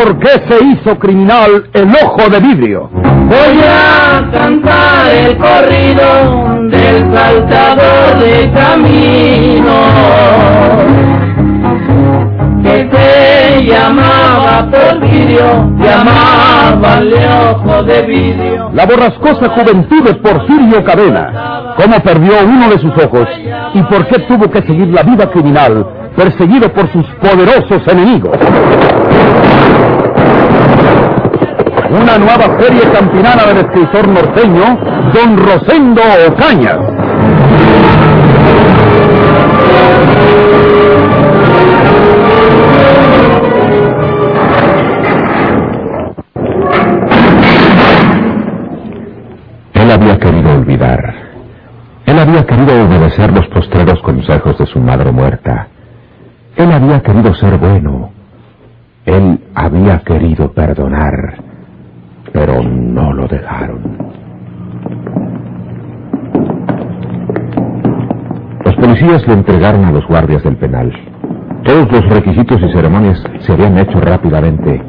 por 0.00 0.18
qué 0.18 0.30
se 0.48 0.64
hizo 0.64 0.98
criminal 0.98 1.68
el 1.74 1.88
ojo 2.02 2.30
de 2.30 2.40
vidrio. 2.40 2.88
Voy 2.92 3.60
a 3.62 4.30
cantar 4.32 5.14
el 5.14 5.36
corrido 5.36 6.68
del 6.70 7.14
saltador 7.14 8.18
de 8.18 8.50
camino 8.52 9.74
que 12.62 12.84
te 12.84 13.64
llamaba 13.66 14.68
Porfirio, 14.70 15.70
llamaba 15.78 16.98
el 16.98 17.14
ojo 17.14 17.82
de 17.82 18.02
vidrio. 18.02 18.70
La 18.72 18.86
borrascosa 18.86 19.50
juventud 19.50 20.02
de 20.04 20.14
Porfirio 20.14 20.82
Cadena. 20.84 21.74
Cómo 21.76 22.00
perdió 22.00 22.32
uno 22.44 22.70
de 22.70 22.78
sus 22.78 22.92
ojos 23.04 23.28
y 23.74 23.82
por 23.82 24.06
qué 24.06 24.18
tuvo 24.20 24.50
que 24.50 24.62
seguir 24.62 24.88
la 24.88 25.02
vida 25.02 25.30
criminal 25.30 25.99
perseguido 26.20 26.70
por 26.74 26.86
sus 26.92 27.06
poderosos 27.14 27.80
enemigos. 27.88 28.36
Una 31.88 32.18
nueva 32.18 32.60
serie 32.60 32.82
campinana 32.92 33.44
del 33.46 33.56
escritor 33.64 34.06
norteño, 34.06 34.78
Don 35.14 35.38
Rosendo 35.38 36.02
Ocañas. 36.28 36.78
Él 49.72 49.90
había 49.90 50.18
querido 50.18 50.52
olvidar. 50.52 51.14
Él 52.04 52.18
había 52.18 52.44
querido 52.44 52.74
obedecer 52.84 53.32
los 53.32 53.46
postreros 53.48 54.02
consejos 54.02 54.58
de 54.58 54.66
su 54.66 54.78
madre 54.80 55.10
muerta. 55.12 55.68
Él 56.60 56.72
había 56.72 57.00
querido 57.00 57.34
ser 57.36 57.56
bueno. 57.56 58.10
Él 59.06 59.40
había 59.54 60.00
querido 60.00 60.52
perdonar. 60.52 61.36
Pero 62.34 62.62
no 62.62 63.14
lo 63.14 63.26
dejaron. 63.26 63.80
Los 68.62 68.74
policías 68.74 69.26
le 69.26 69.32
entregaron 69.32 69.86
a 69.86 69.92
los 69.92 70.06
guardias 70.06 70.42
del 70.42 70.56
penal. 70.56 70.92
Todos 71.64 71.90
los 71.90 72.06
requisitos 72.10 72.60
y 72.60 72.72
ceremonias 72.74 73.24
se 73.38 73.52
habían 73.54 73.78
hecho 73.78 73.98
rápidamente, 73.98 74.82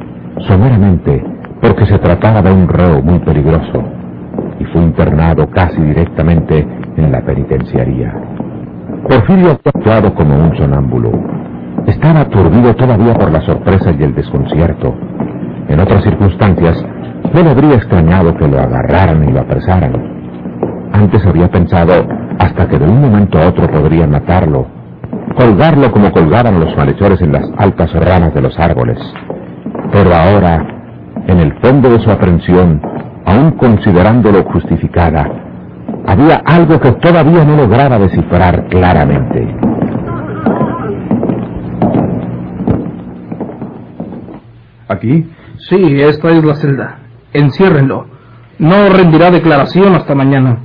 someramente, 0.50 1.24
porque 1.62 1.86
se 1.86 2.00
trataba 2.00 2.42
de 2.42 2.52
un 2.52 2.68
reo 2.68 3.02
muy 3.02 3.20
peligroso 3.20 3.82
y 4.60 4.66
fue 4.66 4.82
internado 4.82 5.50
casi 5.50 5.82
directamente 5.82 6.68
en 6.98 7.12
la 7.14 7.22
penitenciaría. 7.22 8.14
Porfirio 9.08 9.52
había 9.52 9.72
actuado 9.74 10.14
como 10.14 10.36
un 10.36 10.58
sonámbulo. 10.58 11.12
Estaba 11.88 12.22
aturdido 12.22 12.76
todavía 12.76 13.14
por 13.14 13.32
la 13.32 13.42
sorpresa 13.42 13.92
y 13.92 14.04
el 14.04 14.16
desconcierto. 14.16 14.96
En 15.68 15.80
otras 15.80 16.04
circunstancias, 16.04 16.84
no 17.34 17.44
le 17.44 17.50
habría 17.50 17.76
extrañado 17.76 18.36
que 18.36 18.48
lo 18.48 18.60
agarraran 18.60 19.28
y 19.28 19.32
lo 19.32 19.42
apresaran. 19.42 19.94
Antes 20.94 21.26
había 21.26 21.48
pensado 21.50 21.94
hasta 22.40 22.68
que 22.68 22.78
de 22.78 22.86
un 22.86 23.02
momento 23.02 23.40
a 23.40 23.48
otro 23.48 23.68
podrían 23.68 24.12
matarlo, 24.12 24.66
colgarlo 25.38 25.92
como 25.92 26.12
colgaban 26.12 26.60
los 26.60 26.76
malhechores 26.76 27.22
en 27.22 27.32
las 27.32 27.50
altas 27.58 27.94
ramas 27.94 28.34
de 28.34 28.42
los 28.42 28.58
árboles. 28.60 29.00
Pero 29.92 30.14
ahora, 30.14 30.66
en 31.28 31.40
el 31.40 31.54
fondo 31.62 31.90
de 31.90 32.00
su 32.00 32.12
aprensión, 32.12 32.82
aun 33.26 33.52
considerándolo 33.52 34.44
justificada, 34.46 35.28
había 36.08 36.42
algo 36.46 36.80
que 36.80 36.92
todavía 36.94 37.46
no 37.46 37.56
lograba 37.56 38.00
descifrar 38.00 38.68
claramente. 38.68 39.61
¿Aquí? 44.92 45.26
Sí, 45.70 46.02
esta 46.02 46.32
es 46.32 46.44
la 46.44 46.56
celda. 46.56 47.00
Enciérrenlo. 47.32 48.08
No 48.60 48.90
rendirá 48.90 49.32
declaración 49.32 49.96
hasta 49.96 50.14
mañana. 50.14 50.60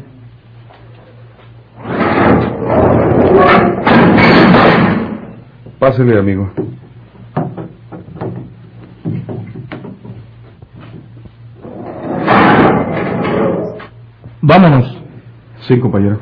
Pásele, 5.78 6.18
amigo. 6.18 6.50
Vámonos. 14.42 15.02
Sí, 15.68 15.78
compañero. 15.78 16.18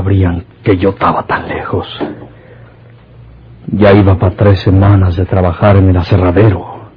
Sabrían 0.00 0.44
que 0.64 0.78
yo 0.78 0.90
estaba 0.90 1.24
tan 1.24 1.46
lejos? 1.46 1.86
Ya 3.66 3.92
iba 3.92 4.18
para 4.18 4.34
tres 4.34 4.60
semanas 4.60 5.14
de 5.16 5.26
trabajar 5.26 5.76
en 5.76 5.90
el 5.90 5.96
aserradero. 5.96 6.88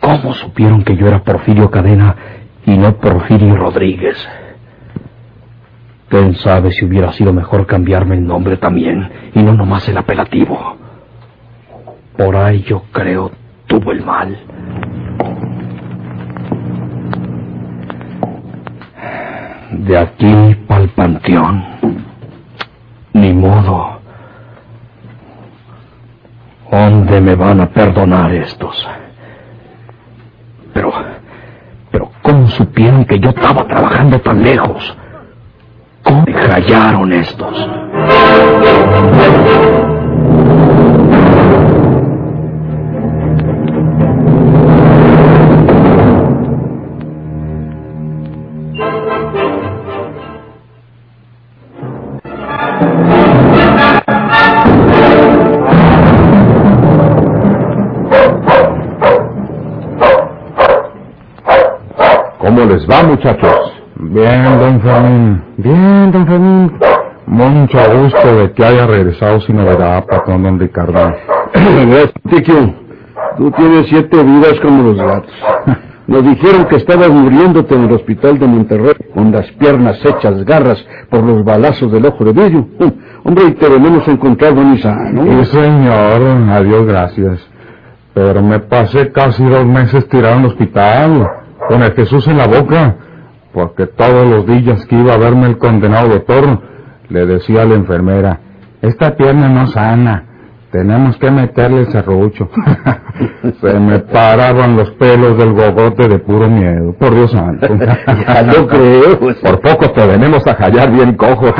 ¿Cómo 0.00 0.32
supieron 0.32 0.82
que 0.82 0.96
yo 0.96 1.06
era 1.06 1.22
Porfirio 1.22 1.70
Cadena 1.70 2.16
y 2.64 2.78
no 2.78 2.96
Porfirio 2.96 3.56
Rodríguez? 3.56 4.16
¿Quién 6.08 6.34
sabe 6.36 6.72
si 6.72 6.86
hubiera 6.86 7.12
sido 7.12 7.32
mejor 7.32 7.66
cambiarme 7.66 8.16
el 8.16 8.26
nombre 8.26 8.56
también 8.56 9.10
y 9.34 9.42
no 9.42 9.52
nomás 9.52 9.86
el 9.88 9.98
apelativo? 9.98 10.76
Por 12.16 12.36
ahí 12.36 12.62
yo 12.62 12.84
creo 12.90 13.30
tuvo 13.66 13.92
el 13.92 14.02
mal. 14.02 14.36
De 19.86 19.96
aquí 19.96 20.54
pa'l 20.68 20.88
panteón. 20.90 21.64
Ni 23.14 23.32
modo. 23.32 23.98
¿Dónde 26.70 27.20
me 27.20 27.34
van 27.34 27.62
a 27.62 27.66
perdonar 27.66 28.30
estos? 28.32 28.86
Pero, 30.74 30.92
pero 31.90 32.10
¿cómo 32.20 32.46
supieron 32.48 33.06
que 33.06 33.18
yo 33.18 33.30
estaba 33.30 33.66
trabajando 33.66 34.20
tan 34.20 34.42
lejos? 34.42 34.96
¿Cómo 36.02 36.24
me 36.26 36.32
hallaron 36.34 37.12
estos? 37.14 37.68
Va, 63.00 63.08
muchachos? 63.08 63.72
Bien, 63.96 64.58
don 64.58 64.80
Fermín. 64.80 65.42
Bien, 65.56 66.12
don 66.12 66.26
Fermín. 66.26 66.72
Mucho 67.26 67.78
gusto 67.94 68.36
de 68.36 68.52
que 68.52 68.64
haya 68.64 68.86
regresado 68.86 69.40
sin 69.42 69.56
novedad, 69.56 70.04
patrón 70.06 70.42
don 70.42 70.58
Ricardo. 70.58 71.14
Tiquio. 72.30 72.74
Tú 73.36 73.50
tienes 73.52 73.86
siete 73.88 74.22
vidas 74.22 74.58
como 74.60 74.82
los 74.82 74.96
gatos. 74.96 75.32
Nos 76.06 76.24
dijeron 76.24 76.66
que 76.66 76.76
estabas 76.76 77.08
muriéndote 77.10 77.74
en 77.74 77.84
el 77.84 77.92
hospital 77.92 78.38
de 78.38 78.46
Monterrey 78.46 78.94
con 79.14 79.30
las 79.30 79.46
piernas 79.52 80.04
hechas 80.04 80.44
garras 80.44 80.84
por 81.08 81.22
los 81.22 81.44
balazos 81.44 81.92
del 81.92 82.06
ojo 82.06 82.24
de 82.24 82.32
vidrio. 82.32 82.66
Hombre, 83.24 83.44
y 83.48 83.52
te 83.52 83.68
venimos 83.68 84.08
a 84.08 84.10
encontrar 84.10 84.52
buen 84.54 84.74
y 84.74 84.78
sano. 84.78 85.22
Sí, 85.22 85.52
señor. 85.52 86.20
Adiós, 86.50 86.86
gracias. 86.86 87.48
Pero 88.12 88.42
me 88.42 88.58
pasé 88.58 89.12
casi 89.12 89.44
dos 89.44 89.64
meses 89.64 90.08
tirado 90.08 90.34
en 90.34 90.40
el 90.40 90.46
hospital, 90.46 91.30
con 91.70 91.82
el 91.84 91.92
Jesús 91.92 92.26
en 92.26 92.36
la 92.36 92.48
boca, 92.48 92.96
porque 93.52 93.86
todos 93.86 94.28
los 94.28 94.44
días 94.44 94.84
que 94.86 94.96
iba 94.96 95.14
a 95.14 95.18
verme 95.18 95.46
el 95.46 95.56
condenado 95.56 96.08
doctor, 96.08 96.60
le 97.08 97.26
decía 97.26 97.62
a 97.62 97.64
la 97.64 97.76
enfermera, 97.76 98.40
esta 98.82 99.14
pierna 99.14 99.48
no 99.48 99.68
sana, 99.68 100.24
tenemos 100.72 101.16
que 101.18 101.30
meterle 101.30 101.82
el 101.82 101.92
serrucho. 101.92 102.50
Se 103.60 103.78
me 103.78 104.00
paraban 104.00 104.76
los 104.76 104.90
pelos 104.92 105.38
del 105.38 105.52
gogote 105.52 106.08
de 106.08 106.18
puro 106.18 106.48
miedo, 106.48 106.92
por 106.98 107.14
Dios 107.14 107.30
santo. 107.30 107.68
Ya 108.26 108.42
lo 108.42 108.66
creo. 108.66 109.20
Por 109.20 109.60
poco 109.60 109.90
te 109.92 110.06
venimos 110.06 110.44
a 110.48 110.54
hallar 110.54 110.90
bien 110.90 111.14
cojo. 111.14 111.46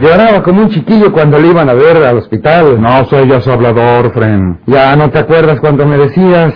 Lloraba 0.00 0.42
como 0.42 0.62
un 0.62 0.70
chiquillo 0.70 1.12
cuando 1.12 1.38
le 1.38 1.46
iban 1.48 1.68
a 1.68 1.74
ver 1.74 1.96
al 1.98 2.18
hospital. 2.18 2.80
No 2.80 3.04
seas 3.04 3.46
hablador, 3.46 4.12
Fren. 4.12 4.58
Ya 4.66 4.96
no 4.96 5.10
te 5.10 5.20
acuerdas 5.20 5.60
cuando 5.60 5.86
me 5.86 5.96
decías, 5.96 6.54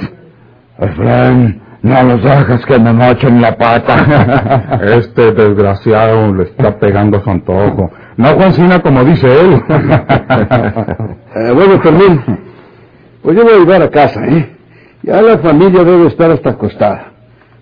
Efraín, 0.78 1.65
no 1.82 2.02
los 2.02 2.22
dejes 2.22 2.64
que 2.66 2.78
me 2.78 2.92
mochen 2.92 3.40
la 3.40 3.56
pata. 3.56 4.78
Este 4.82 5.32
desgraciado 5.32 6.34
le 6.34 6.44
está 6.44 6.78
pegando 6.78 7.22
su 7.22 7.30
antojo. 7.30 7.90
No 8.16 8.28
Juancina 8.34 8.80
como 8.80 9.04
dice 9.04 9.26
él. 9.28 9.62
Eh, 11.38 11.52
bueno, 11.52 11.78
Fermín, 11.82 12.22
pues 13.22 13.36
yo 13.36 13.44
voy 13.44 13.52
a 13.52 13.58
llevar 13.58 13.82
a 13.82 13.90
casa, 13.90 14.24
¿eh? 14.24 14.56
Ya 15.02 15.20
la 15.20 15.36
familia 15.36 15.84
debe 15.84 16.06
estar 16.06 16.30
hasta 16.30 16.50
acostada. 16.50 17.12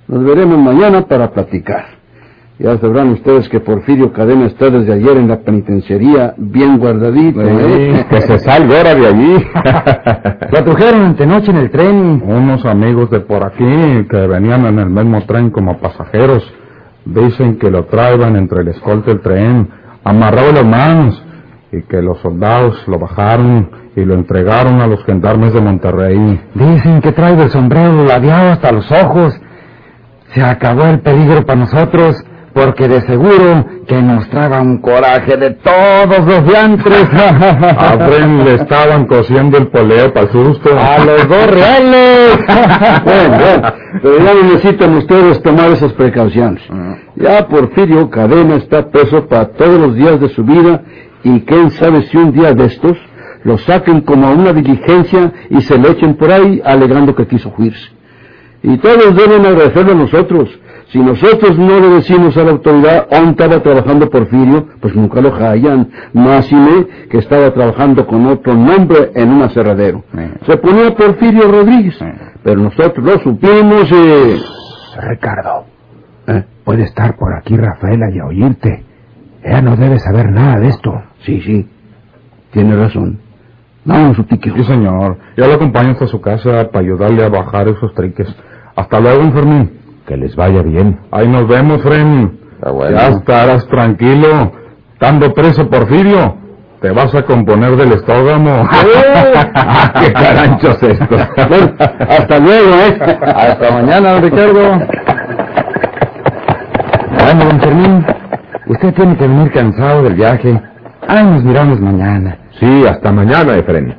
Nos 0.06 0.24
veremos 0.24 0.58
mañana 0.58 1.02
para 1.02 1.32
platicar. 1.32 1.93
Ya 2.64 2.78
sabrán 2.78 3.10
ustedes 3.10 3.46
que 3.50 3.60
Porfirio 3.60 4.10
Cadena 4.14 4.46
está 4.46 4.70
desde 4.70 4.94
ayer 4.94 5.18
en 5.18 5.28
la 5.28 5.40
penitenciaría 5.40 6.32
bien 6.38 6.78
guardadito. 6.78 7.42
¿eh? 7.42 8.06
que 8.08 8.22
se 8.22 8.38
salga 8.38 8.78
ahora 8.78 8.94
de 8.94 9.06
allí. 9.06 9.34
Lo 10.50 10.64
trajeron 10.64 11.14
noche 11.28 11.50
en 11.50 11.56
el 11.58 11.70
tren. 11.70 12.22
Unos 12.24 12.64
amigos 12.64 13.10
de 13.10 13.20
por 13.20 13.44
aquí 13.44 14.06
que 14.08 14.16
venían 14.16 14.64
en 14.64 14.78
el 14.78 14.88
mismo 14.88 15.20
tren 15.26 15.50
como 15.50 15.78
pasajeros 15.78 16.42
dicen 17.04 17.58
que 17.58 17.70
lo 17.70 17.84
traían 17.84 18.34
entre 18.34 18.62
el 18.62 18.68
escolte 18.68 19.10
del 19.10 19.20
tren, 19.20 19.68
amarrado 20.02 20.52
las 20.52 20.64
manos, 20.64 21.22
y 21.70 21.82
que 21.82 22.00
los 22.00 22.18
soldados 22.20 22.82
lo 22.88 22.98
bajaron 22.98 23.68
y 23.94 24.06
lo 24.06 24.14
entregaron 24.14 24.80
a 24.80 24.86
los 24.86 25.04
gendarmes 25.04 25.52
de 25.52 25.60
Monterrey. 25.60 26.40
Dicen 26.54 27.02
que 27.02 27.12
trae 27.12 27.34
el 27.34 27.50
sombrero 27.50 28.06
ladeado 28.06 28.52
hasta 28.52 28.72
los 28.72 28.90
ojos. 28.90 29.38
Se 30.28 30.42
acabó 30.42 30.84
el 30.84 31.00
peligro 31.00 31.44
para 31.44 31.60
nosotros 31.60 32.24
porque 32.54 32.86
de 32.86 33.00
seguro 33.02 33.66
que 33.86 34.00
nos 34.00 34.30
traga 34.30 34.62
un 34.62 34.78
coraje 34.78 35.36
de 35.36 35.50
todos 35.50 36.24
los 36.24 36.46
diantres. 36.46 37.08
A 37.12 37.98
Fren 38.08 38.44
le 38.44 38.54
estaban 38.54 39.06
cosiendo 39.06 39.58
el 39.58 39.66
poleo 39.66 40.12
para 40.14 40.26
el 40.26 40.32
susto. 40.32 40.70
¡A 40.78 41.04
los 41.04 41.28
dos 41.28 41.46
reales! 41.50 42.38
bueno, 43.04 43.36
bueno, 43.38 43.72
pero 44.00 44.18
ya 44.18 44.34
necesitan 44.34 44.94
ustedes 44.94 45.42
tomar 45.42 45.70
esas 45.72 45.92
precauciones. 45.94 46.62
Ya 47.16 47.46
Porfirio 47.48 48.08
Cadena 48.08 48.56
está 48.56 48.88
preso 48.88 49.26
para 49.26 49.48
todos 49.48 49.80
los 49.80 49.94
días 49.96 50.20
de 50.20 50.28
su 50.28 50.44
vida 50.44 50.82
y 51.24 51.40
quién 51.40 51.70
sabe 51.70 52.02
si 52.02 52.16
un 52.16 52.32
día 52.32 52.52
de 52.52 52.66
estos 52.66 52.96
lo 53.42 53.58
saquen 53.58 54.00
como 54.02 54.28
a 54.28 54.30
una 54.30 54.52
diligencia 54.52 55.32
y 55.50 55.60
se 55.60 55.76
le 55.76 55.90
echen 55.90 56.14
por 56.14 56.30
ahí 56.30 56.62
alegando 56.64 57.14
que 57.14 57.26
quiso 57.26 57.52
huirse. 57.58 57.90
Y 58.62 58.78
todos 58.78 59.14
deben 59.14 59.44
agradecerle 59.44 59.92
a 59.92 59.96
nosotros. 59.96 60.48
Si 60.94 61.00
nosotros 61.00 61.58
no 61.58 61.80
le 61.80 61.88
decimos 61.88 62.36
a 62.36 62.44
la 62.44 62.52
autoridad 62.52 63.08
dónde 63.10 63.30
estaba 63.32 63.60
trabajando 63.60 64.08
Porfirio, 64.08 64.68
pues 64.80 64.94
nunca 64.94 65.20
lo 65.20 65.34
hallan. 65.34 65.90
Máxime 66.12 66.86
que 67.10 67.18
estaba 67.18 67.52
trabajando 67.52 68.06
con 68.06 68.24
otro 68.26 68.54
nombre 68.54 69.10
en 69.16 69.28
un 69.28 69.42
aserradero. 69.42 70.04
Se 70.46 70.56
ponía 70.56 70.94
Porfirio 70.94 71.50
Rodríguez, 71.50 71.98
pero 72.44 72.60
nosotros 72.60 73.04
lo 73.04 73.18
supimos 73.18 73.90
y... 73.90 74.40
Ricardo, 75.00 75.64
¿Eh? 76.28 76.44
puede 76.62 76.84
estar 76.84 77.16
por 77.16 77.34
aquí 77.34 77.56
Rafaela 77.56 78.08
y 78.12 78.20
a 78.20 78.26
oírte. 78.26 78.84
Ella 79.42 79.62
no 79.62 79.76
debe 79.76 79.98
saber 79.98 80.30
nada 80.30 80.60
de 80.60 80.68
esto. 80.68 81.02
Sí, 81.24 81.40
sí, 81.40 81.68
tiene 82.52 82.76
razón. 82.76 83.18
Vamos, 83.84 84.14
su 84.14 84.22
tiquio. 84.22 84.54
Sí, 84.54 84.62
señor. 84.62 85.18
Yo 85.36 85.48
lo 85.48 85.54
acompaño 85.54 85.90
hasta 85.90 86.06
su 86.06 86.20
casa 86.20 86.70
para 86.70 86.84
ayudarle 86.84 87.24
a 87.24 87.30
bajar 87.30 87.66
esos 87.66 87.92
triques. 87.94 88.32
Hasta 88.76 89.00
luego, 89.00 89.32
Fermín. 89.32 89.83
Que 90.06 90.16
les 90.16 90.36
vaya 90.36 90.62
bien. 90.62 91.00
Ahí 91.10 91.26
nos 91.28 91.48
vemos, 91.48 91.82
Fren. 91.82 92.38
Ya 92.90 93.08
estarás 93.08 93.66
tranquilo. 93.68 94.52
Estando 94.94 95.34
preso 95.34 95.68
Porfirio, 95.68 96.36
te 96.80 96.90
vas 96.90 97.14
a 97.14 97.22
componer 97.22 97.76
del 97.76 97.92
estómago. 97.92 98.68
¡Qué 100.00 100.12
caranchos 100.12 100.82
estos! 100.82 101.28
Bueno, 101.48 101.72
hasta 102.08 102.38
luego, 102.38 102.70
¿eh? 102.74 102.98
Hasta 103.22 103.70
mañana, 103.70 104.20
Ricardo. 104.20 104.78
Bueno, 107.18 107.44
don 107.44 107.60
Fermín, 107.60 108.06
usted 108.66 108.94
tiene 108.94 109.16
que 109.16 109.26
venir 109.26 109.52
cansado 109.52 110.02
del 110.02 110.14
viaje. 110.14 110.60
Ay, 111.06 111.24
nos 111.24 111.44
miramos 111.44 111.80
mañana. 111.80 112.38
Sí, 112.60 112.84
hasta 112.86 113.12
mañana, 113.12 113.56
Efren. 113.56 113.94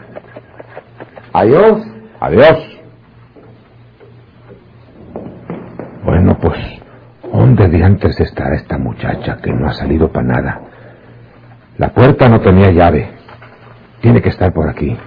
Adiós. 1.34 1.82
Adiós. 2.20 2.75
¿Dónde 7.56 7.78
de 7.78 7.84
antes 7.86 8.20
estará 8.20 8.56
esta 8.56 8.78
muchacha 8.78 9.38
que 9.38 9.52
no 9.54 9.70
ha 9.70 9.74
salido 9.74 10.12
para 10.12 10.28
nada? 10.28 10.62
La 11.78 11.90
puerta 11.90 12.28
no 12.28 12.42
tenía 12.42 12.70
llave. 12.72 13.10
Tiene 14.02 14.22
que 14.22 14.30
estar 14.30 14.52
por 14.54 14.70
aquí. 14.70 14.98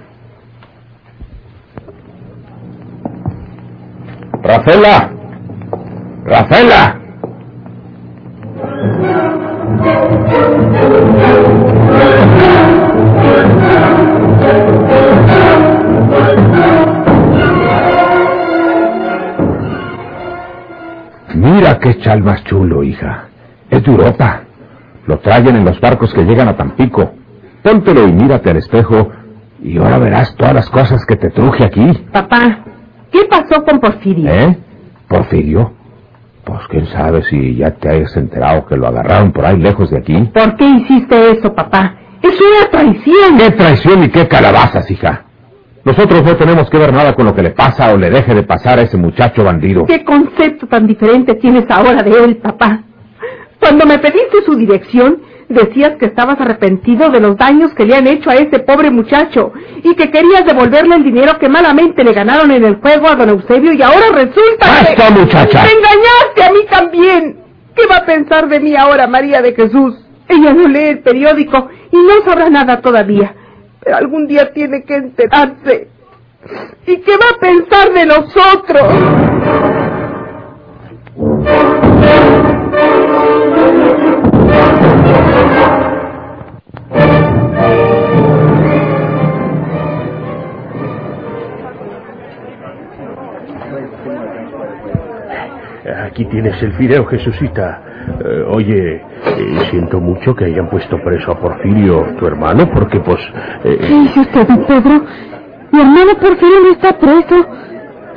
¡Rafela! 4.41 5.11
¡Rafela! 6.25 6.98
Mira 21.79 21.93
qué 21.93 22.01
chal 22.01 22.21
más 22.23 22.43
chulo, 22.43 22.83
hija. 22.83 23.29
Es 23.69 23.83
de 23.83 23.91
Europa. 23.91 24.41
Lo 25.07 25.19
traen 25.19 25.55
en 25.55 25.65
los 25.65 25.79
barcos 25.79 26.13
que 26.13 26.23
llegan 26.23 26.47
a 26.49 26.57
Tampico. 26.57 27.13
Póntelo 27.63 28.07
y 28.07 28.11
mírate 28.11 28.49
al 28.49 28.57
espejo 28.57 29.09
y 29.61 29.77
ahora 29.77 29.97
verás 29.97 30.35
todas 30.35 30.53
las 30.53 30.69
cosas 30.69 31.05
que 31.05 31.15
te 31.15 31.29
truje 31.29 31.65
aquí. 31.65 31.91
Papá, 32.11 32.59
¿qué 33.11 33.19
pasó 33.29 33.63
con 33.63 33.79
Porfirio? 33.79 34.31
¿Eh? 34.31 34.57
¿Porfirio? 35.07 35.73
Pues 36.43 36.59
quién 36.69 36.85
sabe 36.87 37.23
si 37.23 37.55
ya 37.55 37.71
te 37.71 37.89
hayas 37.89 38.15
enterado 38.17 38.65
que 38.65 38.75
lo 38.75 38.87
agarraron 38.87 39.31
por 39.31 39.45
ahí 39.45 39.57
lejos 39.57 39.89
de 39.89 39.99
aquí. 39.99 40.17
¿Por 40.33 40.55
qué 40.57 40.65
hiciste 40.65 41.31
eso, 41.31 41.53
papá? 41.53 41.95
Es 42.21 42.37
una 42.39 42.69
traición. 42.71 43.37
¿Qué 43.37 43.51
traición 43.51 44.03
y 44.03 44.09
qué 44.09 44.27
calabazas, 44.27 44.89
hija? 44.91 45.25
Nosotros 45.85 46.23
no 46.23 46.35
tenemos 46.35 46.69
que 46.69 46.77
ver 46.77 46.93
nada 46.93 47.13
con 47.15 47.25
lo 47.25 47.33
que 47.33 47.41
le 47.41 47.51
pasa 47.51 47.93
o 47.93 47.97
le 47.97 48.09
deje 48.09 48.33
de 48.35 48.43
pasar 48.43 48.79
a 48.79 48.83
ese 48.83 48.97
muchacho 48.97 49.43
bandido. 49.43 49.85
¿Qué 49.85 50.03
concepto 50.03 50.67
tan 50.67 50.85
diferente 50.87 51.35
tienes 51.35 51.65
ahora 51.69 52.03
de 52.03 52.11
él, 52.11 52.37
papá? 52.37 52.83
Cuando 53.59 53.85
me 53.85 53.97
pediste 53.99 54.43
su 54.45 54.55
dirección, 54.55 55.21
decías 55.49 55.93
que 55.97 56.05
estabas 56.05 56.39
arrepentido 56.39 57.09
de 57.09 57.19
los 57.19 57.35
daños 57.37 57.73
que 57.73 57.85
le 57.85 57.95
han 57.95 58.07
hecho 58.07 58.29
a 58.29 58.35
ese 58.35 58.59
pobre 58.59 58.91
muchacho 58.91 59.51
y 59.83 59.95
que 59.95 60.11
querías 60.11 60.45
devolverle 60.45 60.95
el 60.95 61.03
dinero 61.03 61.37
que 61.39 61.49
malamente 61.49 62.03
le 62.03 62.13
ganaron 62.13 62.51
en 62.51 62.63
el 62.63 62.75
juego 62.75 63.09
a 63.09 63.15
don 63.15 63.29
Eusebio 63.29 63.73
y 63.73 63.81
ahora 63.81 64.07
resulta 64.13 64.67
que... 64.85 64.95
¡Basta, 64.95 65.09
muchacha! 65.11 65.63
¡Me 65.63 65.71
engañaste 65.71 66.43
a 66.43 66.51
mí 66.51 66.59
también! 66.69 67.39
¿Qué 67.75 67.85
va 67.87 67.97
a 67.97 68.05
pensar 68.05 68.47
de 68.47 68.59
mí 68.59 68.75
ahora 68.75 69.07
María 69.07 69.41
de 69.41 69.53
Jesús? 69.53 69.95
Ella 70.27 70.53
no 70.53 70.67
lee 70.67 70.89
el 70.89 70.99
periódico 70.99 71.69
y 71.91 71.97
no 71.97 72.23
sabrá 72.25 72.49
nada 72.49 72.81
todavía. 72.81 73.33
Pero 73.81 73.95
algún 73.95 74.27
día 74.27 74.51
tiene 74.53 74.83
que 74.83 74.95
enterarse. 74.95 75.87
¿Y 76.85 76.97
qué 76.97 77.11
va 77.17 77.35
a 77.35 77.39
pensar 77.39 77.93
de 77.93 78.05
nosotros? 78.05 79.29
Aquí 96.05 96.25
tienes 96.25 96.61
el 96.61 96.73
fideo, 96.73 97.05
Jesucita. 97.05 97.81
Eh, 98.23 98.43
oye, 98.47 98.95
eh, 98.95 99.57
siento 99.69 99.99
mucho 99.99 100.35
que 100.35 100.45
hayan 100.45 100.69
puesto 100.69 100.97
preso 101.03 101.31
a 101.31 101.39
Porfirio, 101.39 102.15
tu 102.17 102.25
hermano, 102.27 102.69
porque 102.73 102.99
pues... 102.99 103.19
eh, 103.63 103.77
¿Qué 103.79 103.87
dice 104.01 104.19
usted, 104.21 104.47
don 104.47 104.65
Pedro? 104.65 105.03
Mi 105.71 105.81
hermano 105.81 106.11
Porfirio 106.19 106.59
no 106.61 106.71
está 106.71 106.97
preso. 106.97 107.47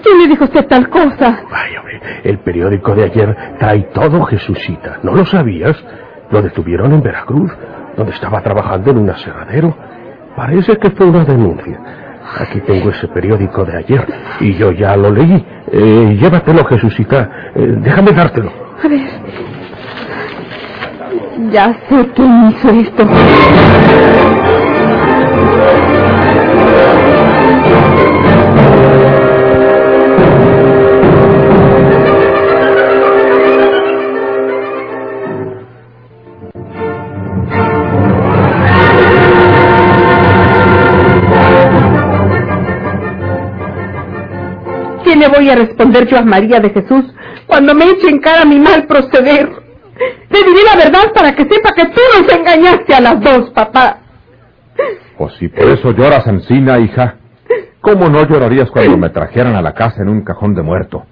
¿Quién 0.02 0.18
le 0.18 0.26
dijo 0.28 0.44
usted 0.44 0.66
tal 0.66 0.88
cosa? 0.88 1.42
Vaya, 1.50 1.78
hombre, 1.80 2.00
el 2.24 2.38
periódico 2.38 2.94
de 2.94 3.04
ayer 3.04 3.36
trae 3.58 3.82
todo, 3.94 4.24
Jesucita. 4.24 4.98
¿No 5.02 5.14
lo 5.14 5.24
sabías? 5.24 5.76
Lo 6.30 6.42
detuvieron 6.42 6.92
en 6.92 7.02
Veracruz, 7.02 7.52
donde 7.96 8.12
estaba 8.12 8.40
trabajando 8.42 8.90
en 8.90 8.98
un 8.98 9.10
aserradero. 9.10 9.76
Parece 10.34 10.76
que 10.78 10.90
fue 10.90 11.06
una 11.06 11.24
denuncia. 11.24 11.78
Aquí 12.40 12.60
tengo 12.62 12.90
ese 12.90 13.06
periódico 13.08 13.64
de 13.64 13.76
ayer 13.76 14.06
y 14.40 14.54
yo 14.54 14.72
ya 14.72 14.96
lo 14.96 15.10
leí. 15.10 15.44
Eh, 15.70 16.16
llévatelo, 16.20 16.64
Jesucita. 16.64 17.30
Eh, 17.54 17.74
déjame 17.78 18.12
dártelo. 18.12 18.50
A 18.82 18.88
ver. 18.88 19.00
Ya 21.50 21.74
sé 21.88 22.08
quién 22.14 22.50
hizo 22.50 22.70
esto. 22.70 23.06
¿Qué 45.02 45.16
le 45.16 45.28
voy 45.28 45.50
a 45.50 45.56
responder 45.56 46.06
yo 46.06 46.18
a 46.18 46.22
María 46.22 46.60
de 46.60 46.70
Jesús 46.70 47.04
cuando 47.46 47.74
me 47.74 47.90
eche 47.90 48.08
en 48.08 48.20
cara 48.20 48.44
mi 48.44 48.58
mal 48.58 48.86
proceder? 48.86 49.51
Verdad 50.84 51.12
para 51.14 51.32
que 51.32 51.42
sepa 51.42 51.70
que 51.74 51.86
tú 51.86 52.00
nos 52.18 52.32
engañaste 52.32 52.94
a 52.94 53.00
las 53.00 53.20
dos, 53.20 53.50
papá. 53.50 53.98
Pues 55.18 55.34
si 55.38 55.48
por 55.48 55.68
eso 55.68 55.92
lloras, 55.92 56.26
Ancina, 56.26 56.78
hija. 56.78 57.16
¿Cómo 57.80 58.08
no 58.08 58.26
llorarías 58.26 58.70
cuando 58.70 58.96
me 58.96 59.10
trajeran 59.10 59.54
a 59.54 59.62
la 59.62 59.74
casa 59.74 60.02
en 60.02 60.08
un 60.08 60.24
cajón 60.24 60.54
de 60.54 60.62
muerto? 60.62 61.04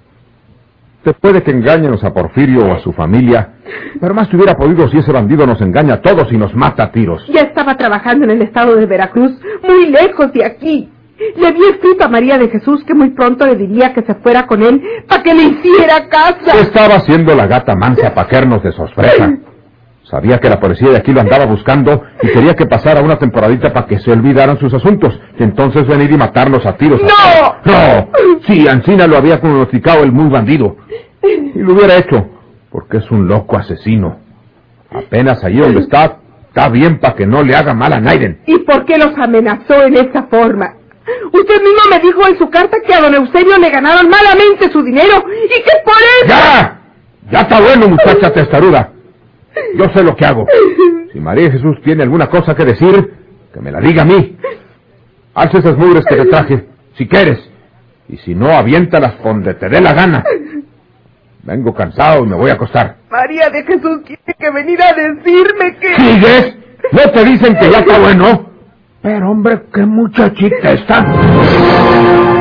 Te 1.03 1.13
puede 1.13 1.41
que 1.43 1.51
engañenos 1.51 2.03
a 2.03 2.13
Porfirio 2.13 2.65
o 2.65 2.73
a 2.73 2.79
su 2.79 2.93
familia, 2.93 3.53
pero 3.99 4.13
más 4.13 4.29
te 4.29 4.35
hubiera 4.35 4.55
podido 4.55 4.87
si 4.87 4.99
ese 4.99 5.11
bandido 5.11 5.47
nos 5.47 5.59
engaña 5.59 5.95
a 5.95 6.01
todos 6.01 6.31
y 6.31 6.37
nos 6.37 6.53
mata 6.55 6.83
a 6.83 6.91
tiros. 6.91 7.25
Ya 7.27 7.41
estaba 7.41 7.75
trabajando 7.75 8.25
en 8.25 8.31
el 8.31 8.41
estado 8.43 8.75
de 8.75 8.85
Veracruz, 8.85 9.31
muy 9.63 9.87
lejos 9.87 10.31
de 10.31 10.45
aquí. 10.45 10.89
Le 11.37 11.47
había 11.47 11.69
escrito 11.71 12.05
a 12.05 12.07
María 12.07 12.37
de 12.37 12.49
Jesús 12.49 12.83
que 12.83 12.93
muy 12.93 13.11
pronto 13.11 13.45
le 13.45 13.55
diría 13.55 13.93
que 13.93 14.01
se 14.03 14.15
fuera 14.15 14.45
con 14.47 14.61
él 14.63 14.81
para 15.07 15.23
que 15.23 15.33
le 15.33 15.43
hiciera 15.43 16.07
casa. 16.07 16.51
¿Qué 16.51 16.61
estaba 16.61 16.95
haciendo 16.95 17.35
la 17.35 17.47
gata 17.47 17.75
mansa 17.75 18.13
para 18.13 18.27
caernos 18.27 18.63
de 18.63 18.71
sorpresa? 18.71 19.33
Sabía 20.11 20.39
que 20.39 20.49
la 20.49 20.59
policía 20.59 20.89
de 20.89 20.97
aquí 20.97 21.13
lo 21.13 21.21
andaba 21.21 21.45
buscando 21.45 22.03
y 22.21 22.27
quería 22.27 22.53
que 22.53 22.65
pasara 22.65 23.01
una 23.01 23.17
temporadita 23.17 23.71
para 23.71 23.87
que 23.87 23.97
se 23.97 24.11
olvidaran 24.11 24.59
sus 24.59 24.73
asuntos 24.73 25.17
y 25.39 25.43
entonces 25.43 25.87
venir 25.87 26.11
y 26.11 26.17
matarlos 26.17 26.65
a 26.65 26.75
tiros. 26.75 26.99
¡No! 27.01 27.55
¡No! 27.63 28.09
Sí, 28.45 28.67
Ancina 28.67 29.07
lo 29.07 29.15
había 29.15 29.39
pronosticado 29.39 30.03
el 30.03 30.11
muy 30.11 30.29
bandido. 30.29 30.75
Y 31.23 31.59
lo 31.59 31.75
hubiera 31.75 31.95
hecho, 31.95 32.27
porque 32.69 32.97
es 32.97 33.09
un 33.09 33.25
loco 33.25 33.55
asesino. 33.55 34.19
Apenas 34.91 35.41
allí 35.45 35.59
donde 35.59 35.79
está, 35.79 36.17
está 36.49 36.67
bien 36.67 36.99
para 36.99 37.15
que 37.15 37.25
no 37.25 37.41
le 37.41 37.55
haga 37.55 37.73
mal 37.73 37.93
a 37.93 38.01
Naiden. 38.01 38.41
¿Y 38.47 38.57
por 38.59 38.83
qué 38.83 38.97
los 38.97 39.17
amenazó 39.17 39.81
en 39.83 39.95
esa 39.95 40.23
forma? 40.23 40.73
Usted 41.31 41.61
mismo 41.61 41.83
me 41.89 41.99
dijo 41.99 42.27
en 42.27 42.37
su 42.37 42.49
carta 42.49 42.77
que 42.85 42.93
a 42.93 42.99
don 42.99 43.15
Eusebio 43.15 43.57
le 43.57 43.69
ganaron 43.69 44.09
malamente 44.09 44.69
su 44.73 44.83
dinero 44.83 45.23
y 45.29 45.63
que 45.63 45.71
por 45.85 45.95
eso... 45.95 46.27
¡Ya! 46.27 46.81
Ya 47.31 47.39
está 47.39 47.61
bueno, 47.61 47.87
muchacha 47.87 48.33
testaruda. 48.33 48.90
Yo 49.75 49.85
sé 49.93 50.03
lo 50.03 50.15
que 50.15 50.25
hago. 50.25 50.45
Si 51.11 51.19
María 51.19 51.51
Jesús 51.51 51.77
tiene 51.83 52.03
alguna 52.03 52.27
cosa 52.27 52.55
que 52.55 52.65
decir, 52.65 53.13
que 53.53 53.59
me 53.59 53.71
la 53.71 53.79
diga 53.79 54.03
a 54.03 54.05
mí. 54.05 54.37
Alza 55.33 55.59
esas 55.59 55.77
mugres 55.77 56.05
que 56.05 56.15
te 56.15 56.25
traje, 56.25 56.67
si 56.97 57.07
quieres. 57.07 57.39
Y 58.07 58.17
si 58.17 58.35
no, 58.35 58.51
aviéntalas 58.51 59.21
donde 59.23 59.53
te 59.53 59.69
dé 59.69 59.79
la 59.81 59.93
gana. 59.93 60.23
Vengo 61.43 61.73
cansado 61.73 62.23
y 62.23 62.27
me 62.27 62.35
voy 62.35 62.51
a 62.51 62.53
acostar. 62.53 62.97
María 63.09 63.49
de 63.49 63.63
Jesús 63.63 64.03
tiene 64.05 64.35
que 64.37 64.51
venir 64.51 64.79
a 64.81 64.93
decirme 64.93 65.77
que... 65.79 65.95
¿Sigues? 65.95 66.55
¿No 66.91 67.11
te 67.11 67.25
dicen 67.25 67.57
que 67.57 67.71
ya 67.71 67.79
está 67.79 67.99
bueno? 67.99 68.51
Pero 69.01 69.31
hombre, 69.31 69.61
qué 69.73 69.85
muchachita 69.85 70.71
está. 70.71 72.40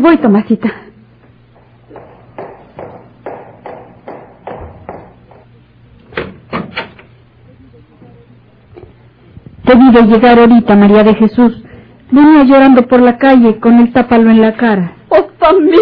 Voy, 0.00 0.16
Tomasita. 0.18 0.72
Te 9.64 9.76
vi 9.76 9.92
de 9.92 10.02
llegar 10.02 10.38
ahorita, 10.38 10.74
María 10.74 11.04
de 11.04 11.14
Jesús. 11.14 11.62
Venía 12.10 12.42
llorando 12.44 12.88
por 12.88 13.00
la 13.00 13.18
calle 13.18 13.60
con 13.60 13.78
el 13.78 13.92
tápalo 13.92 14.30
en 14.30 14.40
la 14.40 14.56
cara. 14.56 14.94
¿Oh, 15.10 15.22
también? 15.38 15.78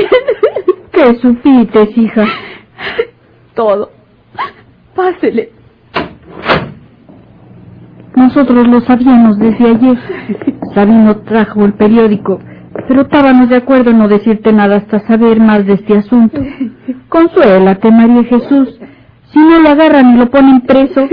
¿Qué 0.93 1.15
supiste, 1.17 1.89
hija? 1.97 2.25
Todo. 3.55 3.91
Pásele. 4.95 5.53
Nosotros 8.15 8.67
lo 8.67 8.81
sabíamos 8.83 9.39
desde 9.39 9.71
ayer. 9.71 9.99
Sabino 10.75 11.17
trajo 11.19 11.65
el 11.65 11.73
periódico, 11.75 12.41
pero 12.89 13.03
estábamos 13.03 13.51
de 13.51 13.57
acuerdo 13.57 13.91
en 13.91 13.99
no 13.99 14.09
decirte 14.09 14.51
nada 14.51 14.77
hasta 14.77 15.01
saber 15.01 15.39
más 15.41 15.67
de 15.67 15.75
este 15.75 15.99
asunto. 15.99 16.41
Consuélate, 17.11 17.91
María 17.91 18.25
Jesús. 18.25 18.81
Si 19.31 19.39
no 19.39 19.61
lo 19.61 19.69
agarran 19.69 20.15
y 20.15 20.19
lo 20.19 20.31
ponen 20.31 20.63
preso, 20.63 21.07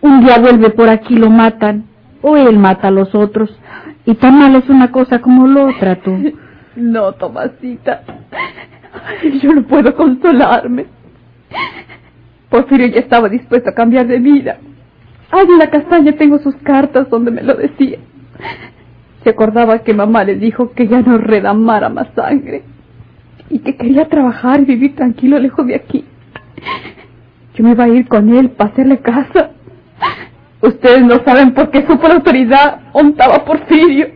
un 0.00 0.24
día 0.24 0.38
vuelve 0.38 0.70
por 0.70 0.88
aquí 0.88 1.14
y 1.14 1.18
lo 1.18 1.28
matan. 1.28 1.84
O 2.22 2.34
él 2.36 2.58
mata 2.58 2.88
a 2.88 2.90
los 2.90 3.14
otros. 3.14 3.54
Y 4.06 4.14
tan 4.14 4.38
mal 4.38 4.56
es 4.56 4.70
una 4.70 4.90
cosa 4.90 5.20
como 5.20 5.46
la 5.46 5.66
otra, 5.66 5.96
tú. 5.96 6.32
No, 6.76 7.12
Tomasita. 7.12 8.02
Yo 9.42 9.52
no 9.52 9.62
puedo 9.64 9.94
consolarme. 9.94 10.86
Porfirio 12.48 12.86
ya 12.86 13.00
estaba 13.00 13.28
dispuesto 13.28 13.68
a 13.68 13.74
cambiar 13.74 14.06
de 14.06 14.18
vida. 14.18 14.56
Ahí 15.30 15.46
en 15.46 15.58
la 15.58 15.68
castaña 15.68 16.12
tengo 16.12 16.38
sus 16.38 16.56
cartas 16.56 17.10
donde 17.10 17.30
me 17.30 17.42
lo 17.42 17.54
decía. 17.54 17.98
Se 19.28 19.32
acordaba 19.32 19.80
que 19.80 19.92
mamá 19.92 20.24
le 20.24 20.36
dijo 20.36 20.72
que 20.72 20.88
ya 20.88 21.02
no 21.02 21.18
redamara 21.18 21.90
más 21.90 22.08
sangre 22.16 22.62
y 23.50 23.58
que 23.58 23.76
quería 23.76 24.08
trabajar 24.08 24.60
y 24.60 24.64
vivir 24.64 24.96
tranquilo 24.96 25.38
lejos 25.38 25.66
de 25.66 25.74
aquí. 25.74 26.06
Yo 27.54 27.62
me 27.62 27.72
iba 27.72 27.84
a 27.84 27.88
ir 27.88 28.08
con 28.08 28.34
él 28.34 28.48
para 28.48 28.70
hacerle 28.70 29.00
casa. 29.00 29.50
Ustedes 30.62 31.02
no 31.02 31.22
saben 31.26 31.52
por 31.52 31.70
qué 31.70 31.86
supo 31.86 32.08
la 32.08 32.14
autoridad 32.14 32.80
ontaba 32.94 33.44
Porfirio. 33.44 34.08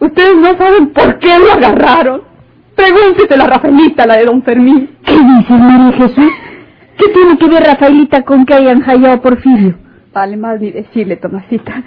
Ustedes 0.00 0.34
no 0.34 0.56
saben 0.56 0.88
por 0.88 1.20
qué 1.20 1.38
lo 1.38 1.52
agarraron. 1.52 2.22
Pregúnteselo 2.74 3.44
a 3.44 3.46
Rafaelita, 3.46 4.06
la 4.06 4.16
de 4.16 4.24
don 4.24 4.42
Fermín. 4.42 4.90
¿Qué 5.04 5.12
dices, 5.12 5.50
María 5.50 5.92
Jesús? 5.98 6.32
¿Qué 6.98 7.08
tiene 7.14 7.38
que 7.38 7.46
ver 7.46 7.62
Rafaelita 7.62 8.22
con 8.22 8.44
que 8.44 8.54
hayan 8.54 8.80
hallado 8.80 9.14
a 9.14 9.22
Porfirio? 9.22 9.76
Vale 10.12 10.36
más 10.36 10.60
ni 10.60 10.72
decirle, 10.72 11.14
Tomasita. 11.14 11.84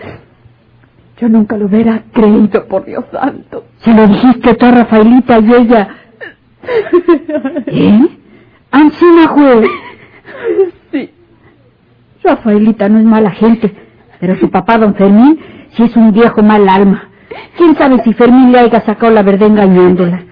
Yo 1.17 1.29
nunca 1.29 1.57
lo 1.57 1.67
hubiera 1.67 2.03
creído, 2.11 2.67
por 2.67 2.85
Dios 2.85 3.05
santo. 3.11 3.65
Se 3.77 3.93
lo 3.93 4.05
dijiste 4.07 4.53
tú 4.55 4.65
a 4.65 4.71
Rafaelita 4.71 5.39
y 5.39 5.53
ella... 5.53 5.89
¿Eh? 7.67 8.07
Ancina 8.71 9.27
juez. 9.27 9.69
Sí. 10.91 11.09
Rafaelita 12.23 12.89
no 12.89 12.99
es 12.99 13.05
mala 13.05 13.31
gente, 13.31 13.73
pero 14.19 14.35
su 14.35 14.49
papá, 14.49 14.77
don 14.77 14.95
Fermín, 14.95 15.39
sí 15.69 15.83
es 15.83 15.95
un 15.95 16.11
viejo 16.11 16.41
mal 16.43 16.67
alma. 16.67 17.09
¿Quién 17.57 17.75
sabe 17.75 18.03
si 18.03 18.13
Fermín 18.13 18.51
le 18.51 18.59
haya 18.59 18.81
sacado 18.81 19.13
la 19.13 19.23
verdad 19.23 19.47
engañándola? 19.47 20.23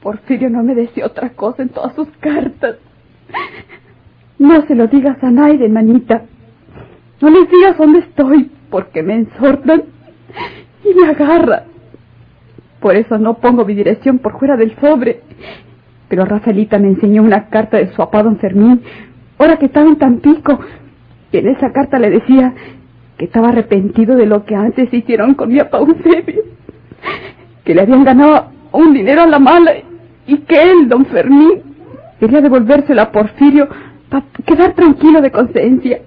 Porfirio 0.00 0.48
no 0.48 0.62
me 0.62 0.74
decía 0.74 1.06
otra 1.06 1.30
cosa 1.30 1.62
en 1.62 1.68
todas 1.68 1.94
sus 1.94 2.08
cartas. 2.20 2.76
No 4.38 4.62
se 4.62 4.74
lo 4.74 4.86
digas 4.86 5.22
a 5.22 5.30
nadie, 5.30 5.68
manita. 5.68 6.22
No 7.20 7.30
les 7.30 7.50
digas 7.50 7.76
dónde 7.76 8.00
estoy, 8.00 8.50
porque 8.70 9.02
me 9.02 9.14
ensortan 9.14 9.91
y 10.84 10.94
me 10.94 11.08
agarran. 11.08 11.64
Por 12.80 12.96
eso 12.96 13.16
no 13.18 13.34
pongo 13.34 13.64
mi 13.64 13.74
dirección 13.74 14.18
por 14.18 14.38
fuera 14.38 14.56
del 14.56 14.74
sobre. 14.80 15.20
Pero 16.08 16.24
Rafaelita 16.24 16.78
me 16.78 16.88
enseñó 16.88 17.22
una 17.22 17.48
carta 17.48 17.78
de 17.78 17.88
su 17.88 17.96
papá 17.96 18.22
don 18.22 18.38
Fermín, 18.38 18.82
ahora 19.38 19.56
que 19.56 19.66
estaba 19.66 19.86
en 19.86 19.96
Tampico. 19.96 20.58
Y 21.30 21.38
en 21.38 21.48
esa 21.48 21.72
carta 21.72 21.98
le 21.98 22.10
decía 22.10 22.52
que 23.16 23.26
estaba 23.26 23.50
arrepentido 23.50 24.16
de 24.16 24.26
lo 24.26 24.44
que 24.44 24.54
antes 24.54 24.92
hicieron 24.92 25.34
con 25.34 25.50
mi 25.50 25.58
papá 25.58 25.78
Eusebio. 25.78 26.42
Que 27.64 27.74
le 27.74 27.82
habían 27.82 28.04
ganado 28.04 28.46
un 28.72 28.92
dinero 28.92 29.22
a 29.22 29.26
la 29.26 29.38
mala 29.38 29.72
y 30.26 30.38
que 30.38 30.62
él, 30.62 30.88
don 30.88 31.06
Fermín, 31.06 31.62
quería 32.18 32.40
devolvérselo 32.40 33.00
a 33.00 33.12
Porfirio 33.12 33.68
para 34.08 34.24
quedar 34.44 34.74
tranquilo 34.74 35.20
de 35.20 35.30
conciencia 35.30 36.00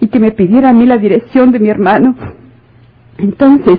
y 0.00 0.08
que 0.08 0.18
me 0.18 0.32
pidiera 0.32 0.70
a 0.70 0.72
mí 0.72 0.84
la 0.84 0.98
dirección 0.98 1.52
de 1.52 1.60
mi 1.60 1.68
hermano. 1.68 2.16
Entonces, 3.18 3.78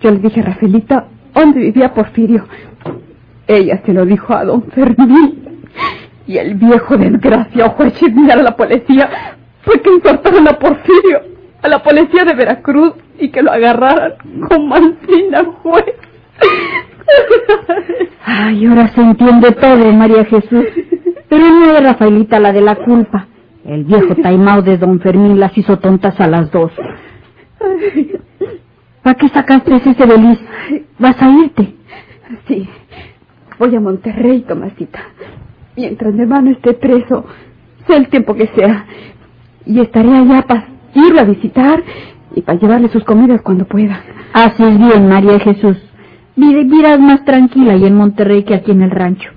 yo 0.00 0.10
le 0.10 0.18
dije 0.18 0.40
a 0.40 0.44
Rafaelita 0.44 1.06
dónde 1.34 1.60
vivía 1.60 1.92
Porfirio. 1.92 2.44
Ella 3.46 3.80
se 3.84 3.92
lo 3.92 4.04
dijo 4.04 4.34
a 4.34 4.44
don 4.44 4.62
Fermín. 4.70 5.62
Y 6.26 6.38
el 6.38 6.54
viejo 6.54 6.96
desgraciado 6.96 7.74
fue 7.76 7.86
a 7.86 7.90
chismear 7.92 8.40
a 8.40 8.42
la 8.42 8.56
policía. 8.56 9.36
Fue 9.62 9.80
que 9.80 9.90
incorporaron 9.90 10.48
a 10.48 10.58
Porfirio 10.58 11.20
a 11.62 11.68
la 11.68 11.82
policía 11.82 12.24
de 12.24 12.34
Veracruz 12.34 12.94
y 13.18 13.28
que 13.30 13.42
lo 13.42 13.52
agarraran 13.52 14.14
con 14.48 14.68
Mancina 14.68 15.44
juez. 15.62 15.84
Ay, 18.24 18.66
ahora 18.66 18.88
se 18.88 19.00
entiende 19.00 19.52
todo, 19.52 19.92
María 19.92 20.24
Jesús. 20.24 20.64
Pero 21.28 21.48
no 21.48 21.76
es 21.76 21.82
Rafaelita 21.82 22.40
la 22.40 22.52
de 22.52 22.60
la 22.60 22.76
culpa. 22.76 23.26
El 23.64 23.84
viejo 23.84 24.14
taimao 24.16 24.62
de 24.62 24.78
don 24.78 25.00
Fermín 25.00 25.40
las 25.40 25.56
hizo 25.58 25.78
tontas 25.78 26.20
a 26.20 26.26
las 26.28 26.50
dos. 26.50 26.72
¿Para 29.06 29.18
qué 29.18 29.28
sacaste 29.28 29.72
ese 29.72 30.04
beliz? 30.04 30.40
¿Vas 30.98 31.22
a 31.22 31.30
irte? 31.30 31.76
Sí, 32.48 32.68
voy 33.56 33.76
a 33.76 33.78
Monterrey, 33.78 34.40
Tomasita. 34.40 34.98
Mientras 35.76 36.12
mi 36.12 36.22
hermano 36.22 36.50
esté 36.50 36.72
preso, 36.74 37.24
sea 37.86 37.98
el 37.98 38.08
tiempo 38.08 38.34
que 38.34 38.48
sea. 38.48 38.84
Y 39.64 39.78
estaré 39.78 40.12
allá 40.12 40.42
para 40.42 40.66
irlo 40.92 41.20
a 41.20 41.22
visitar 41.22 41.84
y 42.34 42.42
para 42.42 42.58
llevarle 42.58 42.88
sus 42.88 43.04
comidas 43.04 43.42
cuando 43.42 43.64
pueda. 43.64 44.00
Haces 44.32 44.76
bien, 44.76 45.08
María 45.08 45.38
Jesús. 45.38 45.76
Vivirás 46.34 46.98
más 46.98 47.24
tranquila 47.24 47.76
y 47.76 47.84
en 47.84 47.94
Monterrey 47.94 48.42
que 48.42 48.56
aquí 48.56 48.72
en 48.72 48.82
el 48.82 48.90
rancho. 48.90 49.30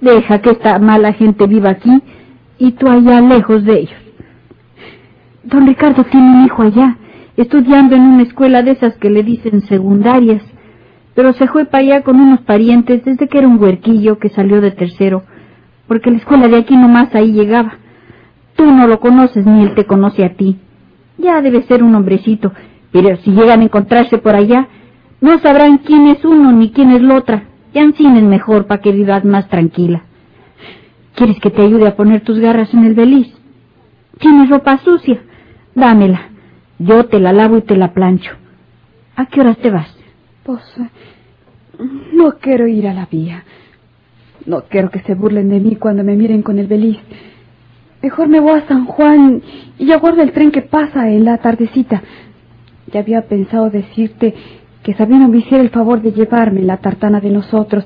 Deja 0.00 0.40
que 0.40 0.50
esta 0.50 0.80
mala 0.80 1.12
gente 1.12 1.46
viva 1.46 1.70
aquí 1.70 2.02
y 2.58 2.72
tú 2.72 2.88
allá 2.88 3.20
lejos 3.20 3.62
de 3.62 3.82
ellos. 3.82 4.00
Don 5.44 5.64
Ricardo 5.64 6.02
tiene 6.02 6.38
un 6.38 6.44
hijo 6.44 6.62
allá 6.62 6.96
estudiando 7.36 7.96
en 7.96 8.02
una 8.02 8.22
escuela 8.22 8.62
de 8.62 8.72
esas 8.72 8.96
que 8.96 9.10
le 9.10 9.22
dicen 9.22 9.62
secundarias. 9.62 10.42
Pero 11.14 11.32
se 11.32 11.46
fue 11.48 11.66
para 11.66 11.82
allá 11.82 12.02
con 12.02 12.20
unos 12.20 12.40
parientes 12.40 13.04
desde 13.04 13.28
que 13.28 13.38
era 13.38 13.48
un 13.48 13.62
huerquillo 13.62 14.18
que 14.18 14.30
salió 14.30 14.60
de 14.60 14.70
tercero, 14.70 15.24
porque 15.86 16.10
la 16.10 16.18
escuela 16.18 16.48
de 16.48 16.56
aquí 16.56 16.76
nomás 16.76 17.14
ahí 17.14 17.32
llegaba. 17.32 17.74
Tú 18.56 18.66
no 18.66 18.86
lo 18.86 19.00
conoces 19.00 19.44
ni 19.44 19.62
él 19.62 19.74
te 19.74 19.84
conoce 19.84 20.24
a 20.24 20.34
ti. 20.34 20.58
Ya 21.18 21.40
debe 21.42 21.62
ser 21.62 21.82
un 21.82 21.94
hombrecito, 21.94 22.52
pero 22.90 23.16
si 23.18 23.32
llegan 23.32 23.60
a 23.60 23.64
encontrarse 23.64 24.18
por 24.18 24.34
allá, 24.34 24.68
no 25.20 25.38
sabrán 25.38 25.78
quién 25.78 26.08
es 26.08 26.24
uno 26.24 26.52
ni 26.52 26.70
quién 26.70 26.90
es 26.90 27.02
la 27.02 27.16
otra. 27.16 27.44
Ya 27.74 27.82
es 27.82 28.00
mejor 28.00 28.66
para 28.66 28.82
que 28.82 28.92
vivas 28.92 29.24
más 29.24 29.48
tranquila. 29.48 30.02
¿Quieres 31.14 31.38
que 31.40 31.50
te 31.50 31.62
ayude 31.62 31.88
a 31.88 31.96
poner 31.96 32.22
tus 32.22 32.38
garras 32.38 32.72
en 32.74 32.84
el 32.84 32.94
beliz? 32.94 33.32
¿Tienes 34.18 34.50
ropa 34.50 34.78
sucia? 34.78 35.20
Dámela. 35.74 36.31
Yo 36.84 37.06
te 37.06 37.20
la 37.20 37.32
lavo 37.32 37.58
y 37.58 37.62
te 37.62 37.76
la 37.76 37.92
plancho. 37.92 38.32
¿A 39.16 39.26
qué 39.26 39.40
horas 39.40 39.58
te 39.58 39.70
vas? 39.70 39.94
Pues 40.42 40.62
no 42.12 42.38
quiero 42.38 42.66
ir 42.66 42.88
a 42.88 42.94
la 42.94 43.06
vía. 43.06 43.44
No 44.46 44.62
quiero 44.68 44.90
que 44.90 45.00
se 45.00 45.14
burlen 45.14 45.48
de 45.48 45.60
mí 45.60 45.76
cuando 45.76 46.02
me 46.02 46.16
miren 46.16 46.42
con 46.42 46.58
el 46.58 46.66
beliz. 46.66 46.98
Mejor 48.02 48.28
me 48.28 48.40
voy 48.40 48.58
a 48.58 48.66
San 48.66 48.86
Juan 48.86 49.42
y 49.78 49.92
aguardo 49.92 50.22
el 50.22 50.32
tren 50.32 50.50
que 50.50 50.62
pasa 50.62 51.08
en 51.08 51.24
la 51.24 51.38
tardecita. 51.38 52.02
Ya 52.92 53.00
había 53.00 53.28
pensado 53.28 53.70
decirte 53.70 54.34
que 54.82 54.94
Sabino 54.94 55.28
me 55.28 55.38
hiciera 55.38 55.62
el 55.62 55.70
favor 55.70 56.02
de 56.02 56.12
llevarme 56.12 56.62
la 56.62 56.78
tartana 56.78 57.20
de 57.20 57.30
nosotros. 57.30 57.84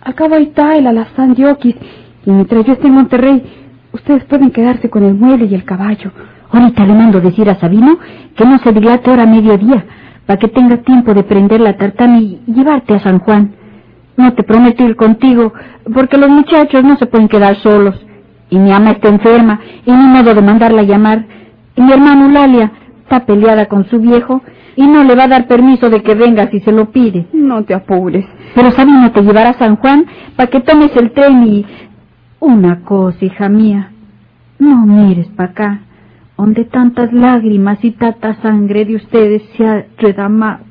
Al 0.00 0.14
cabo 0.14 0.36
está 0.36 0.76
el 0.76 0.86
alazán 0.86 1.34
de 1.34 1.46
Oquis, 1.50 1.74
y 2.24 2.30
mientras 2.30 2.64
yo 2.64 2.74
esté 2.74 2.86
en 2.86 2.94
Monterrey, 2.94 3.42
ustedes 3.92 4.24
pueden 4.24 4.52
quedarse 4.52 4.88
con 4.88 5.02
el 5.02 5.14
mueble 5.14 5.46
y 5.46 5.54
el 5.54 5.64
caballo. 5.64 6.12
Ahorita 6.52 6.84
le 6.84 6.94
mando 6.94 7.20
decir 7.20 7.48
a 7.48 7.60
Sabino 7.60 7.98
que 8.36 8.44
no 8.44 8.58
se 8.58 8.72
dilate 8.72 9.10
ahora 9.10 9.22
a 9.22 9.26
mediodía, 9.26 9.84
para 10.26 10.38
que 10.38 10.48
tenga 10.48 10.78
tiempo 10.78 11.14
de 11.14 11.22
prender 11.22 11.60
la 11.60 11.76
tartana 11.76 12.18
y 12.18 12.40
llevarte 12.46 12.94
a 12.94 13.00
San 13.00 13.20
Juan. 13.20 13.52
No 14.16 14.32
te 14.34 14.42
prometo 14.42 14.84
ir 14.84 14.96
contigo, 14.96 15.52
porque 15.94 16.18
los 16.18 16.28
muchachos 16.28 16.84
no 16.84 16.96
se 16.96 17.06
pueden 17.06 17.28
quedar 17.28 17.56
solos. 17.56 17.94
Y 18.50 18.58
mi 18.58 18.72
ama 18.72 18.90
está 18.90 19.08
enferma, 19.08 19.60
y 19.86 19.92
ni 19.92 20.06
modo 20.06 20.34
de 20.34 20.42
mandarla 20.42 20.80
a 20.82 20.84
llamar. 20.84 21.24
Y 21.76 21.82
mi 21.82 21.92
hermano 21.92 22.28
Lalia 22.28 22.72
está 23.02 23.24
peleada 23.24 23.66
con 23.66 23.88
su 23.88 24.00
viejo, 24.00 24.42
y 24.76 24.86
no 24.86 25.04
le 25.04 25.14
va 25.14 25.24
a 25.24 25.28
dar 25.28 25.46
permiso 25.46 25.88
de 25.88 26.02
que 26.02 26.14
venga 26.14 26.50
si 26.50 26.60
se 26.60 26.72
lo 26.72 26.90
pide. 26.90 27.26
No 27.32 27.64
te 27.64 27.74
apures. 27.74 28.26
Pero 28.54 28.70
Sabino 28.72 29.10
te 29.12 29.22
llevará 29.22 29.50
a 29.50 29.58
San 29.58 29.76
Juan 29.76 30.06
para 30.36 30.50
que 30.50 30.60
tomes 30.60 30.94
el 30.96 31.12
tren 31.12 31.46
y... 31.46 31.64
Una 32.40 32.80
cosa, 32.80 33.22
hija 33.22 33.50
mía. 33.50 33.90
No 34.58 34.86
mires 34.86 35.28
para 35.28 35.50
acá, 35.50 35.80
donde 36.40 36.64
tantas 36.64 37.12
lágrimas 37.12 37.84
y 37.84 37.90
tanta 37.90 38.34
sangre 38.40 38.86
de 38.86 38.96
ustedes 38.96 39.42
se 39.58 39.66
ha 39.66 39.84
redamado. 39.98 40.64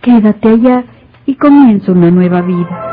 Quédate 0.00 0.48
allá 0.48 0.84
y 1.26 1.34
comienza 1.34 1.90
una 1.90 2.08
nueva 2.12 2.40
vida. 2.42 2.92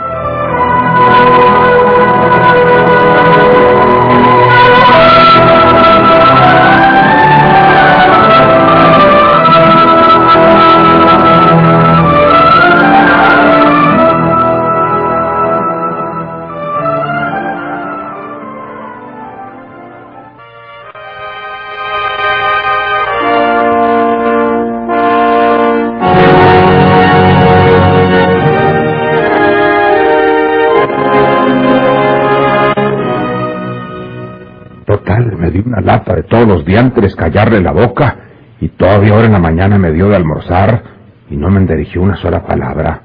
Todos 36.39 36.47
los 36.47 36.65
diantres 36.65 37.15
callarle 37.17 37.61
la 37.61 37.73
boca 37.73 38.15
y 38.61 38.69
todavía 38.69 39.13
ahora 39.13 39.25
en 39.25 39.33
la 39.33 39.39
mañana 39.39 39.77
me 39.77 39.91
dio 39.91 40.07
de 40.07 40.15
almorzar 40.15 40.83
y 41.29 41.35
no 41.35 41.49
me 41.49 41.59
dirigió 41.65 42.01
una 42.01 42.15
sola 42.15 42.45
palabra. 42.45 43.01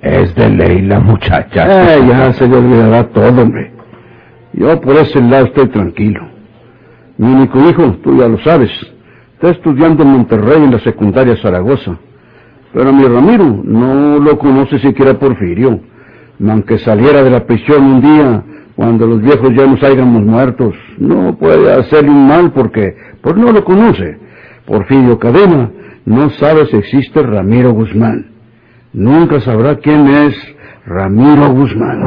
Es 0.00 0.34
de 0.36 0.50
ley 0.50 0.82
la 0.82 1.00
muchacha. 1.00 1.96
Eh, 1.96 2.06
ya 2.06 2.32
se 2.32 2.46
le 2.46 2.56
olvidará 2.56 3.08
todo, 3.08 3.42
hombre. 3.42 3.72
Yo 4.52 4.80
por 4.80 4.94
ese 4.96 5.20
lado 5.20 5.46
estoy 5.46 5.68
tranquilo. 5.68 6.28
Mi 7.18 7.32
único 7.32 7.58
hijo, 7.68 7.96
tú 8.04 8.16
ya 8.18 8.28
lo 8.28 8.38
sabes, 8.38 8.70
está 9.34 9.50
estudiando 9.50 10.04
en 10.04 10.10
Monterrey 10.10 10.62
en 10.62 10.70
la 10.70 10.78
secundaria 10.78 11.36
Zaragoza. 11.36 11.98
Pero 12.72 12.92
mi 12.92 13.04
Ramiro 13.04 13.62
no 13.64 14.18
lo 14.20 14.38
conoce 14.38 14.78
siquiera 14.78 15.14
Porfirio. 15.14 15.80
Aunque 16.48 16.78
saliera 16.78 17.22
de 17.22 17.30
la 17.30 17.46
prisión 17.46 17.82
un 17.84 18.00
día, 18.00 18.42
cuando 18.76 19.06
los 19.06 19.22
viejos 19.22 19.50
ya 19.54 19.66
nos 19.66 19.82
hayamos 19.82 20.22
muertos, 20.24 20.74
no 20.98 21.36
puede 21.36 21.72
hacerle 21.72 22.10
un 22.10 22.26
mal 22.26 22.52
porque, 22.52 22.96
pues 23.22 23.36
no 23.36 23.52
lo 23.52 23.64
conoce. 23.64 24.18
Porfirio 24.66 25.18
Cadena 25.18 25.70
no 26.04 26.30
sabe 26.30 26.66
si 26.66 26.76
existe 26.76 27.22
Ramiro 27.22 27.72
Guzmán. 27.72 28.26
Nunca 28.92 29.40
sabrá 29.40 29.76
quién 29.76 30.06
es 30.08 30.34
Ramiro 30.86 31.52
Guzmán. 31.52 32.02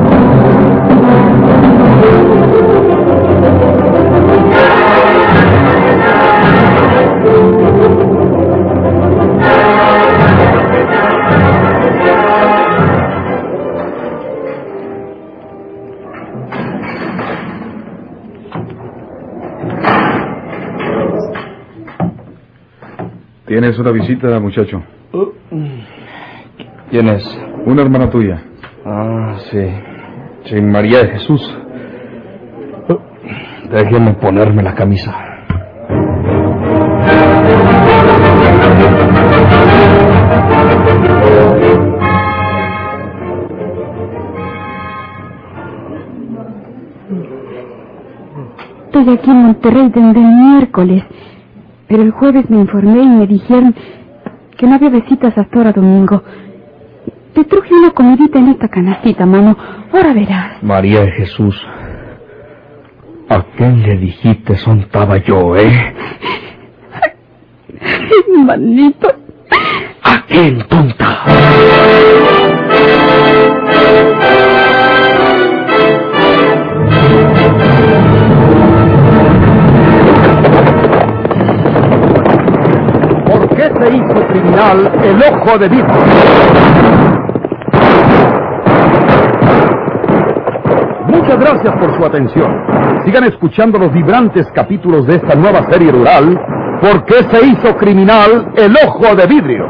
Tienes 23.48 23.80
una 23.80 23.92
visita, 23.92 24.40
muchacho. 24.42 24.84
¿Quién 26.90 27.08
es? 27.08 27.24
Una 27.66 27.82
hermana 27.82 28.10
tuya. 28.10 28.44
Ah, 28.86 29.38
sí. 29.50 29.66
Sí, 30.46 30.62
María 30.62 31.04
de 31.04 31.10
Jesús. 31.12 31.58
Déjeme 33.72 34.16
ponerme 34.16 34.64
la 34.64 34.76
camisa. 34.76 35.16
Estoy 48.86 49.14
aquí 49.14 49.30
en 49.30 49.38
Monterrey 49.38 49.90
desde 49.90 50.20
el 50.20 50.36
miércoles. 50.36 51.04
Pero 51.88 52.04
el 52.04 52.12
jueves 52.12 52.50
me 52.50 52.58
informé 52.58 53.02
y 53.02 53.08
me 53.08 53.28
dijeron 53.28 53.74
que 54.58 54.68
no 54.68 54.76
había 54.76 54.90
visitas 54.90 55.38
hasta 55.38 55.58
ahora 55.58 55.72
domingo. 55.72 56.24
Te 57.34 57.44
truje 57.44 57.74
una 57.74 57.92
comidita 57.92 58.40
en 58.40 58.50
esta 58.50 58.68
canastita, 58.68 59.26
mano. 59.26 59.56
Ahora 59.94 60.14
verás. 60.14 60.64
María 60.64 61.02
de 61.02 61.12
Jesús. 61.12 61.56
¿A 63.30 63.44
quién 63.56 63.84
le 63.84 63.98
dijiste 63.98 64.56
sontaba 64.58 65.18
yo, 65.18 65.56
eh? 65.56 65.94
Manito. 68.46 69.08
¿A 70.04 70.22
quién, 70.28 70.60
tonta? 70.68 71.24
final 84.48 84.92
el 85.04 85.24
ojo 85.24 85.58
de 85.58 85.70
vidrio. 85.70 85.96
Muchas 91.08 91.40
gracias 91.40 91.76
por 91.78 91.98
su 91.98 92.06
atención. 92.06 92.66
Sigan 93.06 93.24
escuchando 93.26 93.78
los 93.78 93.92
vibrantes 93.94 94.48
capítulos 94.54 95.06
de 95.08 95.16
esta 95.16 95.36
nueva 95.36 95.64
serie 95.70 95.92
rural, 95.92 96.38
¿Por 96.82 97.06
qué 97.06 97.16
se 97.32 97.44
hizo 97.44 97.76
criminal 97.76 98.52
el 98.56 98.76
ojo 98.86 99.16
de 99.16 99.26
vidrio? 99.26 99.66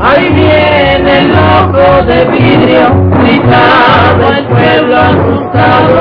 Ahí 0.00 0.32
viene 0.32 1.18
el 1.22 1.32
ojo 1.32 2.04
de 2.04 2.24
vidrio, 2.26 3.10
gritado 3.18 4.32
el 4.32 4.46
pueblo 4.46 4.96
asustado. 4.96 6.00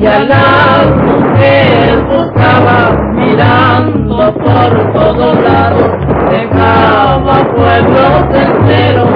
Y 0.00 0.06
a 0.06 0.18
la 0.24 0.84
mujer 1.04 2.02
buscaba 2.02 2.90
mirando 3.14 3.81
todo 4.22 4.34
por 4.34 4.92
todo 4.92 5.34
lado, 5.34 5.98
dejaba 6.30 7.44
pueblos 7.56 8.22
enteros 8.32 9.10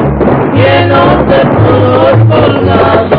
llenos 0.53 1.29
de 1.29 1.41
flores 1.55 2.19
colgados. 2.29 3.16